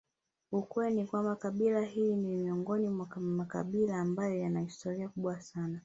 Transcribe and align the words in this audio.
ukweli 0.51 0.95
ni 0.95 1.05
kwamba 1.05 1.35
kabila 1.35 1.81
hili 1.81 2.15
ni 2.15 2.35
miongoni 2.35 2.89
mwa 2.89 3.07
makabila 3.19 3.97
ambayo 3.99 4.35
yana 4.39 4.59
historia 4.61 5.09
kubwa 5.09 5.41
sana 5.41 5.79